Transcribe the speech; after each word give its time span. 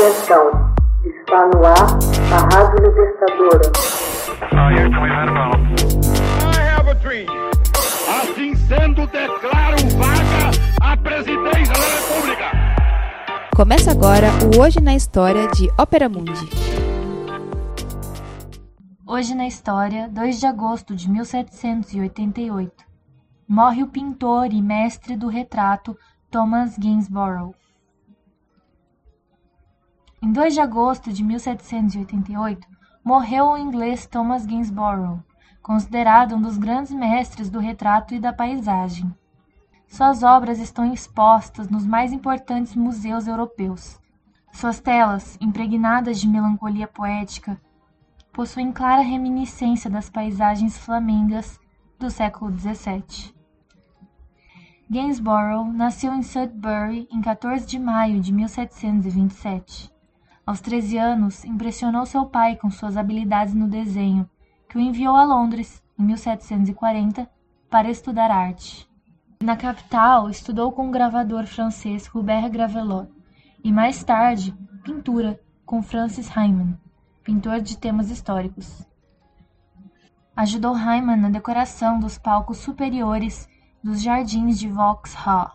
Atenção, 0.00 0.72
está 1.04 1.46
no 1.48 1.62
ar 1.62 1.98
a 2.32 2.56
Rádio 2.56 2.88
Libertadora. 2.88 3.70
Assim 8.08 8.54
sendo, 8.54 9.06
declaro 9.08 9.76
vaga 9.98 10.50
a 10.80 10.96
presidência 10.96 11.74
da 11.74 12.14
República. 12.14 12.44
Começa 13.54 13.90
agora 13.90 14.28
o 14.56 14.62
Hoje 14.62 14.80
na 14.80 14.94
História 14.94 15.46
de 15.48 15.68
Ópera 15.78 16.08
Mundi. 16.08 16.48
Hoje 19.06 19.34
na 19.34 19.46
História, 19.46 20.08
2 20.08 20.40
de 20.40 20.46
agosto 20.46 20.96
de 20.96 21.10
1788. 21.10 22.72
Morre 23.46 23.82
o 23.82 23.86
pintor 23.86 24.50
e 24.50 24.62
mestre 24.62 25.14
do 25.14 25.28
retrato 25.28 25.94
Thomas 26.30 26.78
Gainsborough. 26.78 27.54
Em 30.22 30.30
2 30.30 30.52
de 30.52 30.60
agosto 30.60 31.10
de 31.10 31.24
1788, 31.24 32.68
morreu 33.02 33.46
o 33.46 33.56
inglês 33.56 34.06
Thomas 34.06 34.44
Gainsborough, 34.44 35.24
considerado 35.62 36.36
um 36.36 36.42
dos 36.42 36.58
grandes 36.58 36.92
mestres 36.92 37.48
do 37.48 37.58
retrato 37.58 38.14
e 38.14 38.20
da 38.20 38.30
paisagem. 38.30 39.10
Suas 39.88 40.22
obras 40.22 40.58
estão 40.58 40.92
expostas 40.92 41.70
nos 41.70 41.86
mais 41.86 42.12
importantes 42.12 42.76
museus 42.76 43.26
europeus. 43.26 43.98
Suas 44.52 44.78
telas, 44.78 45.38
impregnadas 45.40 46.20
de 46.20 46.28
melancolia 46.28 46.86
poética, 46.86 47.58
possuem 48.30 48.72
clara 48.72 49.00
reminiscência 49.00 49.88
das 49.88 50.10
paisagens 50.10 50.76
flamengas 50.76 51.58
do 51.98 52.10
século 52.10 52.52
XVII. 52.58 53.34
Gainsborough 54.90 55.72
nasceu 55.72 56.12
em 56.12 56.22
Sudbury 56.22 57.08
em 57.10 57.22
14 57.22 57.66
de 57.66 57.78
maio 57.78 58.20
de 58.20 58.34
1727. 58.34 59.99
Aos 60.50 60.60
13 60.60 60.98
anos, 60.98 61.44
impressionou 61.44 62.04
seu 62.04 62.26
pai 62.26 62.56
com 62.56 62.72
suas 62.72 62.96
habilidades 62.96 63.54
no 63.54 63.68
desenho, 63.68 64.28
que 64.68 64.76
o 64.76 64.80
enviou 64.80 65.14
a 65.14 65.22
Londres, 65.22 65.80
em 65.96 66.02
1740, 66.02 67.30
para 67.70 67.88
estudar 67.88 68.32
arte. 68.32 68.84
Na 69.40 69.56
capital, 69.56 70.28
estudou 70.28 70.72
com 70.72 70.88
o 70.88 70.90
gravador 70.90 71.46
francês 71.46 72.12
Hubert 72.12 72.50
Gravelot 72.50 73.08
e, 73.62 73.70
mais 73.70 74.02
tarde, 74.02 74.52
pintura 74.82 75.40
com 75.64 75.84
Francis 75.84 76.28
Hyman, 76.28 76.76
pintor 77.22 77.60
de 77.60 77.78
temas 77.78 78.10
históricos. 78.10 78.84
Ajudou 80.34 80.72
Hyman 80.72 81.16
na 81.16 81.30
decoração 81.30 82.00
dos 82.00 82.18
palcos 82.18 82.58
superiores 82.58 83.48
dos 83.84 84.02
jardins 84.02 84.58
de 84.58 84.66
Vauxhall. 84.66 85.52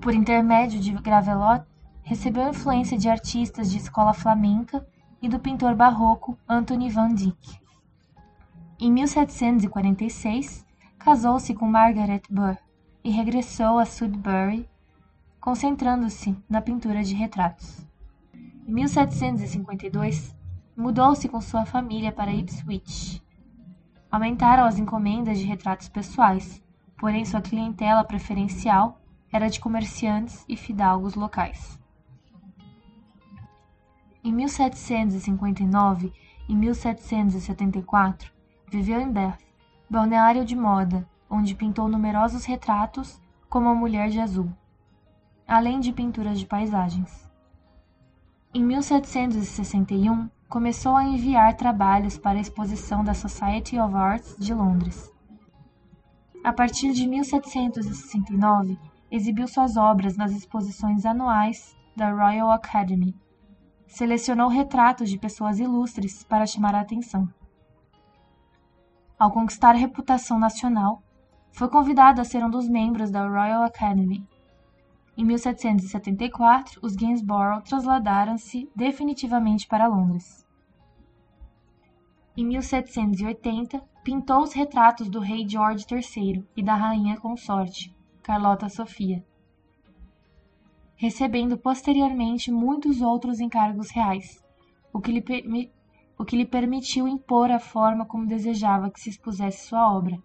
Por 0.00 0.14
intermédio 0.14 0.78
de 0.78 0.92
Gravelot, 0.92 1.66
recebeu 2.06 2.48
influência 2.48 2.96
de 2.96 3.08
artistas 3.08 3.68
de 3.68 3.78
escola 3.78 4.14
flamenca 4.14 4.86
e 5.20 5.28
do 5.28 5.40
pintor 5.40 5.74
barroco 5.74 6.38
Anthony 6.48 6.88
van 6.88 7.12
Dyck. 7.12 7.58
Em 8.78 8.92
1746, 8.92 10.64
casou-se 11.00 11.52
com 11.52 11.66
Margaret 11.66 12.22
Burr 12.30 12.56
e 13.02 13.10
regressou 13.10 13.80
a 13.80 13.84
Sudbury, 13.84 14.70
concentrando-se 15.40 16.36
na 16.48 16.60
pintura 16.60 17.02
de 17.02 17.12
retratos. 17.12 17.84
Em 18.68 18.72
1752, 18.72 20.32
mudou-se 20.76 21.28
com 21.28 21.40
sua 21.40 21.66
família 21.66 22.12
para 22.12 22.32
Ipswich. 22.32 23.20
Aumentaram 24.12 24.64
as 24.64 24.78
encomendas 24.78 25.40
de 25.40 25.44
retratos 25.44 25.88
pessoais, 25.88 26.62
porém 27.00 27.24
sua 27.24 27.40
clientela 27.40 28.04
preferencial 28.04 29.00
era 29.32 29.50
de 29.50 29.58
comerciantes 29.58 30.44
e 30.48 30.56
fidalgos 30.56 31.16
locais. 31.16 31.84
Em 34.26 34.32
1759 34.32 36.12
e 36.48 36.56
1774, 36.56 38.32
viveu 38.68 39.00
em 39.00 39.08
Bath, 39.08 39.38
balneário 39.88 40.44
de 40.44 40.56
moda, 40.56 41.08
onde 41.30 41.54
pintou 41.54 41.86
numerosos 41.88 42.44
retratos 42.44 43.22
como 43.48 43.68
a 43.68 43.74
Mulher 43.76 44.08
de 44.08 44.18
Azul, 44.18 44.50
além 45.46 45.78
de 45.78 45.92
pinturas 45.92 46.40
de 46.40 46.44
paisagens. 46.44 47.30
Em 48.52 48.64
1761, 48.64 50.28
começou 50.48 50.96
a 50.96 51.04
enviar 51.04 51.54
trabalhos 51.54 52.18
para 52.18 52.38
a 52.38 52.42
exposição 52.42 53.04
da 53.04 53.14
Society 53.14 53.78
of 53.78 53.94
Arts 53.94 54.34
de 54.40 54.52
Londres. 54.52 55.08
A 56.42 56.52
partir 56.52 56.92
de 56.92 57.06
1769, 57.06 58.76
exibiu 59.08 59.46
suas 59.46 59.76
obras 59.76 60.16
nas 60.16 60.32
exposições 60.32 61.06
anuais 61.06 61.76
da 61.96 62.10
Royal 62.10 62.50
Academy 62.50 63.14
selecionou 63.86 64.48
retratos 64.48 65.08
de 65.08 65.18
pessoas 65.18 65.58
ilustres 65.58 66.24
para 66.24 66.46
chamar 66.46 66.74
a 66.74 66.80
atenção. 66.80 67.28
Ao 69.18 69.30
conquistar 69.30 69.72
reputação 69.72 70.38
nacional, 70.38 71.02
foi 71.52 71.68
convidado 71.68 72.20
a 72.20 72.24
ser 72.24 72.44
um 72.44 72.50
dos 72.50 72.68
membros 72.68 73.10
da 73.10 73.26
Royal 73.26 73.62
Academy. 73.62 74.26
Em 75.16 75.24
1774, 75.24 76.78
os 76.82 76.94
Gainsborough 76.94 77.62
trasladaram-se 77.62 78.70
definitivamente 78.76 79.66
para 79.66 79.86
Londres. 79.86 80.44
Em 82.36 82.44
1780, 82.44 83.80
pintou 84.04 84.42
os 84.42 84.52
retratos 84.52 85.08
do 85.08 85.20
rei 85.20 85.48
George 85.48 85.86
III 85.90 86.46
e 86.54 86.62
da 86.62 86.74
rainha 86.74 87.18
consorte, 87.18 87.96
Carlota 88.22 88.68
Sofia 88.68 89.24
recebendo 90.96 91.58
posteriormente 91.58 92.50
muitos 92.50 93.00
outros 93.00 93.38
encargos 93.38 93.90
reais, 93.90 94.42
o 94.92 95.00
que 95.00 95.12
lhe, 95.12 95.70
o 96.18 96.24
que 96.24 96.36
lhe 96.36 96.46
permitiu 96.46 97.06
impor 97.06 97.50
a 97.50 97.60
forma 97.60 98.06
como 98.06 98.26
desejava 98.26 98.90
que 98.90 99.00
se 99.00 99.10
expusesse 99.10 99.66
sua 99.66 99.94
obra. 99.94 100.18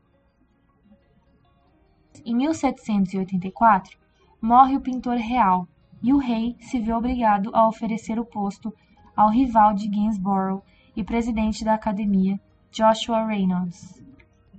Em 2.25 2.35
1784, 2.35 3.97
morre 4.41 4.75
o 4.75 4.81
pintor 4.81 5.17
real 5.17 5.67
e 6.01 6.13
o 6.13 6.17
rei 6.17 6.55
se 6.59 6.79
vê 6.79 6.93
obrigado 6.93 7.51
a 7.53 7.67
oferecer 7.67 8.19
o 8.19 8.25
posto 8.25 8.73
ao 9.15 9.29
rival 9.29 9.73
de 9.73 9.87
Gainsborough 9.87 10.63
e 10.95 11.03
presidente 11.03 11.63
da 11.63 11.73
academia, 11.73 12.39
Joshua 12.71 13.25
Reynolds. 13.25 14.01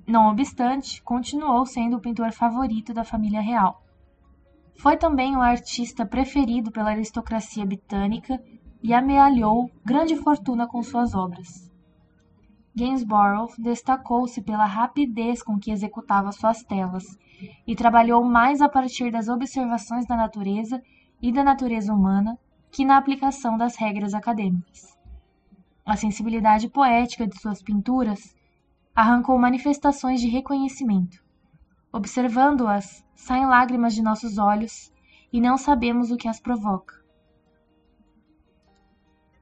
Não 0.07 0.29
obstante, 0.29 1.03
continuou 1.03 1.65
sendo 1.65 1.97
o 1.97 2.01
pintor 2.01 2.33
favorito 2.33 2.93
da 2.93 3.05
família 3.05 3.41
real. 3.41 3.82
Foi 4.79 4.97
também 4.97 5.37
o 5.37 5.41
artista 5.41 6.05
preferido 6.05 6.71
pela 6.73 6.91
aristocracia 6.91 7.65
britânica 7.65 8.43
e 8.83 8.93
amealhou 8.93 9.71
grande 9.85 10.17
fortuna 10.17 10.67
com 10.67 10.83
suas 10.83 11.15
obras. 11.15 11.71
Gainsborough 12.75 13.53
destacou-se 13.59 14.41
pela 14.43 14.65
rapidez 14.65 15.43
com 15.43 15.59
que 15.59 15.71
executava 15.71 16.33
suas 16.33 16.63
telas 16.63 17.05
e 17.67 17.77
trabalhou 17.77 18.25
mais 18.25 18.61
a 18.61 18.69
partir 18.69 19.11
das 19.13 19.29
observações 19.29 20.07
da 20.07 20.17
natureza 20.17 20.83
e 21.21 21.31
da 21.31 21.45
natureza 21.45 21.93
humana 21.93 22.39
que 22.71 22.85
na 22.85 22.97
aplicação 22.97 23.59
das 23.59 23.77
regras 23.77 24.15
acadêmicas. 24.15 24.99
A 25.85 25.97
sensibilidade 25.97 26.69
poética 26.71 27.27
de 27.27 27.39
suas 27.39 27.63
pinturas 27.63 28.35
arrancou 28.95 29.39
manifestações 29.39 30.21
de 30.21 30.29
reconhecimento. 30.29 31.23
Observando-as, 31.93 33.05
saem 33.15 33.45
lágrimas 33.45 33.95
de 33.95 34.01
nossos 34.01 34.39
olhos 34.39 34.91
e 35.31 35.43
não 35.43 35.59
sabemos 35.59 36.11
o 36.11 36.17
que 36.17 36.27
as 36.27 36.41
provoca. 36.41 36.95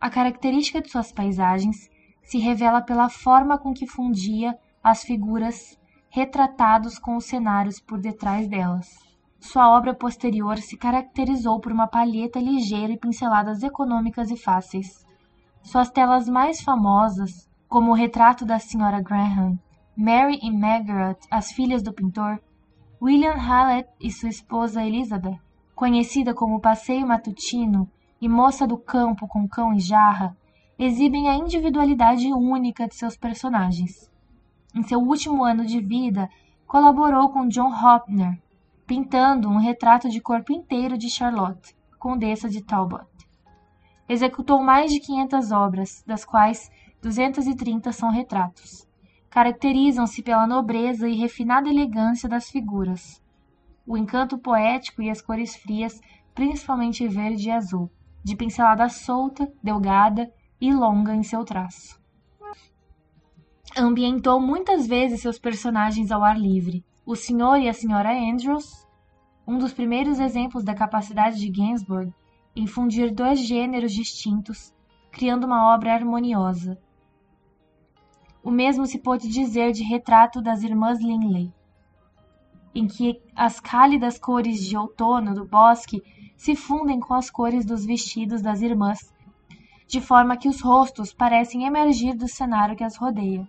A 0.01 0.11
característica 0.11 0.81
de 0.81 0.91
suas 0.91 1.13
paisagens 1.13 1.89
se 2.25 2.39
revela 2.39 2.83
pela 2.83 3.09
forma 3.09 3.57
com 3.57 3.73
que 3.73 3.87
fundia 3.87 4.59
as 4.83 5.05
figuras 5.05 5.79
retratados 6.09 6.99
com 6.99 7.17
os 7.17 7.27
cenários 7.27 7.79
por 7.79 8.01
detrás 8.01 8.49
delas. 8.49 8.99
Sua 9.39 9.71
obra 9.71 9.95
posterior 9.95 10.59
se 10.59 10.77
caracterizou 10.77 11.61
por 11.61 11.71
uma 11.71 11.87
palheta 11.87 12.41
ligeira 12.41 12.93
e 12.93 12.99
pinceladas 12.99 13.63
econômicas 13.63 14.29
e 14.29 14.37
fáceis. 14.37 15.07
Suas 15.63 15.89
telas 15.89 16.29
mais 16.29 16.61
famosas, 16.61 17.49
como 17.69 17.93
o 17.93 17.95
retrato 17.95 18.45
da 18.45 18.57
Sra. 18.57 19.01
Graham 19.01 19.57
Mary 20.03 20.39
e 20.43 20.51
Margaret, 20.51 21.19
as 21.31 21.53
filhas 21.53 21.83
do 21.83 21.93
pintor, 21.93 22.41
William 23.03 23.35
Hallett 23.35 23.87
e 24.01 24.11
sua 24.11 24.31
esposa 24.31 24.83
Elizabeth, 24.83 25.39
conhecida 25.75 26.33
como 26.33 26.59
Passeio 26.59 27.07
Matutino 27.07 27.87
e 28.19 28.27
Moça 28.27 28.67
do 28.67 28.79
Campo 28.79 29.29
com 29.29 29.47
Cão 29.47 29.75
e 29.75 29.79
Jarra, 29.79 30.35
exibem 30.79 31.29
a 31.29 31.35
individualidade 31.35 32.33
única 32.33 32.89
de 32.89 32.95
seus 32.95 33.15
personagens. 33.15 34.11
Em 34.75 34.83
seu 34.83 34.99
último 35.01 35.45
ano 35.45 35.67
de 35.67 35.83
vida, 35.83 36.31
colaborou 36.67 37.29
com 37.29 37.47
John 37.49 37.71
Hopner, 37.71 38.41
pintando 38.87 39.51
um 39.51 39.59
retrato 39.59 40.09
de 40.09 40.19
corpo 40.19 40.51
inteiro 40.51 40.97
de 40.97 41.11
Charlotte, 41.11 41.77
condessa 41.99 42.49
de 42.49 42.63
Talbot. 42.65 43.05
Executou 44.09 44.63
mais 44.63 44.91
de 44.91 44.99
500 44.99 45.53
obras, 45.53 46.03
das 46.07 46.25
quais 46.25 46.71
230 47.03 47.93
são 47.93 48.09
retratos 48.11 48.89
caracterizam-se 49.31 50.23
pela 50.23 50.47
nobreza 50.47 51.09
e 51.09 51.15
refinada 51.15 51.69
elegância 51.69 52.29
das 52.29 52.51
figuras, 52.51 53.23
o 53.87 53.97
encanto 53.97 54.37
poético 54.37 55.01
e 55.01 55.09
as 55.09 55.23
cores 55.23 55.57
frias, 55.57 56.01
principalmente 56.35 57.07
verde 57.07 57.49
e 57.49 57.51
azul, 57.53 57.91
de 58.23 58.37
pincelada 58.37 58.89
solta, 58.89 59.51
delgada 59.63 60.31
e 60.61 60.73
longa 60.73 61.15
em 61.15 61.23
seu 61.23 61.45
traço. 61.45 62.01
Ambientou 63.77 64.41
muitas 64.41 64.87
vezes 64.87 65.21
seus 65.21 65.39
personagens 65.39 66.11
ao 66.11 66.25
ar 66.25 66.39
livre. 66.39 66.85
O 67.07 67.15
Sr. 67.15 67.61
e 67.63 67.69
a 67.69 67.73
Sra. 67.73 68.13
Andrews, 68.13 68.87
um 69.47 69.59
dos 69.59 69.73
primeiros 69.73 70.19
exemplos 70.19 70.65
da 70.65 70.75
capacidade 70.75 71.39
de 71.39 71.49
Gainsbourg 71.51 72.13
em 72.55 72.67
fundir 72.67 73.13
dois 73.13 73.39
gêneros 73.41 73.93
distintos, 73.93 74.75
criando 75.11 75.45
uma 75.45 75.73
obra 75.73 75.95
harmoniosa. 75.95 76.79
O 78.43 78.51
mesmo 78.51 78.87
se 78.87 78.99
pôde 78.99 79.29
dizer 79.29 79.73
de 79.73 79.83
Retrato 79.83 80.41
das 80.41 80.63
Irmãs 80.63 81.01
Linley, 81.01 81.53
em 82.75 82.87
que 82.87 83.21
as 83.35 83.61
cálidas 83.61 84.19
cores 84.19 84.65
de 84.65 84.77
outono 84.77 85.35
do 85.35 85.45
bosque 85.45 86.03
se 86.37 86.55
fundem 86.55 86.99
com 86.99 87.15
as 87.15 87.31
cores 87.31 87.67
dos 87.67 87.85
vestidos 87.85 88.41
das 88.41 88.63
irmãs, 88.63 89.13
de 89.87 90.01
forma 90.01 90.37
que 90.37 90.49
os 90.49 90.61
rostos 90.61 91.13
parecem 91.13 91.65
emergir 91.65 92.15
do 92.15 92.29
cenário 92.29 92.77
que 92.77 92.85
as 92.85 92.97
rodeia. 92.97 93.47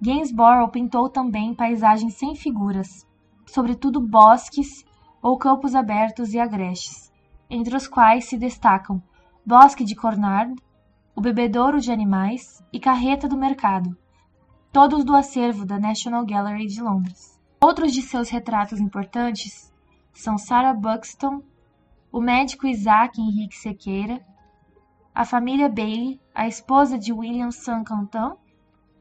Gainsborough 0.00 0.70
pintou 0.70 1.08
também 1.08 1.54
paisagens 1.54 2.14
sem 2.14 2.34
figuras, 2.34 3.06
sobretudo 3.46 4.00
bosques 4.00 4.84
ou 5.20 5.36
campos 5.36 5.74
abertos 5.74 6.32
e 6.32 6.38
agrestes, 6.38 7.12
entre 7.50 7.76
os 7.76 7.86
quais 7.86 8.24
se 8.24 8.38
destacam 8.38 9.02
Bosque 9.44 9.84
de 9.84 9.96
Cornard, 9.96 10.54
O 11.14 11.20
Bebedouro 11.20 11.80
de 11.80 11.92
Animais 11.92 12.62
e 12.72 12.80
Carreta 12.80 13.28
do 13.28 13.36
Mercado, 13.36 13.96
todos 14.72 15.04
do 15.04 15.14
acervo 15.14 15.64
da 15.64 15.78
National 15.78 16.24
Gallery 16.24 16.66
de 16.66 16.82
Londres. 16.82 17.38
Outros 17.60 17.92
de 17.92 18.02
seus 18.02 18.28
retratos 18.28 18.80
importantes 18.80 19.72
são 20.12 20.36
Sarah 20.36 20.74
Buxton, 20.74 21.42
o 22.10 22.20
médico 22.20 22.66
Isaac 22.66 23.20
Henrique 23.20 23.56
Sequeira, 23.56 24.20
a 25.14 25.24
família 25.24 25.68
Bailey, 25.68 26.20
a 26.34 26.48
esposa 26.48 26.98
de 26.98 27.12
William 27.12 27.50
Sancanton 27.50 28.36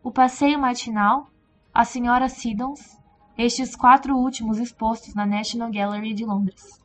o 0.04 0.12
passeio 0.12 0.60
matinal, 0.60 1.28
a 1.72 1.86
Senhora 1.86 2.28
Siddons, 2.28 3.00
estes 3.38 3.76
quatro 3.76 4.18
últimos 4.18 4.58
expostos 4.58 5.14
na 5.14 5.26
National 5.28 5.72
Gallery 5.72 6.14
de 6.14 6.26
Londres. 6.26 6.82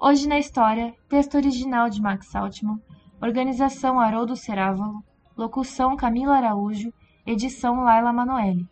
Hoje 0.00 0.26
na 0.26 0.38
História, 0.38 0.94
texto 1.08 1.34
original 1.34 1.90
de 1.90 2.00
Max 2.00 2.34
Altman, 2.34 2.80
organização 3.20 4.00
Haroldo 4.00 4.36
Cerávalo, 4.36 5.02
locução 5.36 5.96
Camila 5.96 6.36
Araújo, 6.36 6.92
edição 7.26 7.82
Laila 7.82 8.12
Manoeli. 8.12 8.66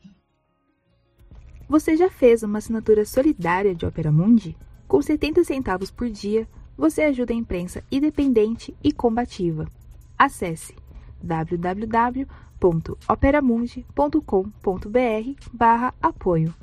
Você 1.69 1.96
já 1.96 2.11
fez 2.11 2.43
uma 2.43 2.58
assinatura 2.58 3.05
solidária 3.05 3.75
de 3.75 3.87
Opera 3.87 4.12
Mundi? 4.12 4.56
Com 4.87 5.00
70 5.00 5.44
centavos 5.44 5.91
por 5.91 6.11
dia, 6.11 6.46
você 6.76 7.02
ajuda 7.02 7.32
a 7.32 7.37
imprensa 7.37 7.82
independente 7.91 8.76
e 8.82 8.93
combativa. 8.93 9.67
Acesse 10.19 10.75
www 11.23 12.26
www.operamundi.com.br 12.64 15.50
barra 15.52 15.93
apoio. 16.00 16.55